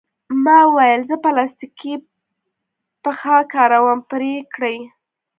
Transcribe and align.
ما 0.43 0.57
وویل: 0.67 1.01
زه 1.09 1.15
پلاستیکي 1.23 1.93
پښه 3.03 3.35
کاروم، 3.53 3.99
پرې 4.09 4.29
یې 4.35 4.41
کړئ. 4.53 4.77